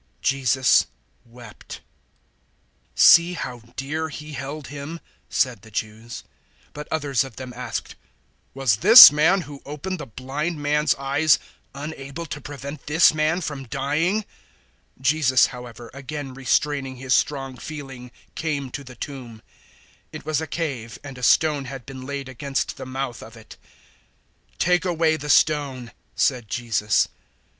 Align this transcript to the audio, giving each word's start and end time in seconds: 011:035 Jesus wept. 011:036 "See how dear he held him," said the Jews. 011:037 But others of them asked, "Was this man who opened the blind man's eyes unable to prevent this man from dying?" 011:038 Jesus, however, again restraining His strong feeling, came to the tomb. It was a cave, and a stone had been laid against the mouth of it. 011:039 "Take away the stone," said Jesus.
011:035 0.21 0.21
Jesus 0.23 0.85
wept. 1.25 1.81
011:036 2.95 3.01
"See 3.01 3.33
how 3.33 3.59
dear 3.75 4.09
he 4.09 4.33
held 4.33 4.67
him," 4.69 4.99
said 5.29 5.61
the 5.61 5.69
Jews. 5.69 6.23
011:037 6.69 6.73
But 6.73 6.87
others 6.91 7.23
of 7.23 7.35
them 7.35 7.53
asked, 7.55 7.95
"Was 8.55 8.77
this 8.77 9.11
man 9.11 9.41
who 9.41 9.61
opened 9.63 9.99
the 9.99 10.07
blind 10.07 10.57
man's 10.57 10.95
eyes 10.95 11.37
unable 11.75 12.25
to 12.25 12.41
prevent 12.41 12.87
this 12.87 13.13
man 13.13 13.41
from 13.41 13.65
dying?" 13.67 14.23
011:038 14.99 15.01
Jesus, 15.01 15.45
however, 15.45 15.91
again 15.93 16.33
restraining 16.33 16.95
His 16.95 17.13
strong 17.13 17.55
feeling, 17.57 18.09
came 18.33 18.71
to 18.71 18.83
the 18.83 18.95
tomb. 18.95 19.43
It 20.11 20.25
was 20.25 20.41
a 20.41 20.47
cave, 20.47 20.97
and 21.03 21.19
a 21.19 21.21
stone 21.21 21.65
had 21.65 21.85
been 21.85 22.07
laid 22.07 22.27
against 22.27 22.77
the 22.77 22.87
mouth 22.87 23.21
of 23.21 23.37
it. 23.37 23.55
011:039 24.57 24.57
"Take 24.57 24.83
away 24.85 25.15
the 25.15 25.29
stone," 25.29 25.91
said 26.15 26.47
Jesus. 26.49 27.07